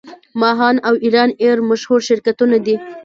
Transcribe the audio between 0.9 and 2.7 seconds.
ایران ایر مشهور شرکتونه